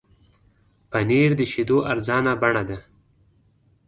[0.91, 2.77] پنېر د شیدو ارزانه بڼه ده.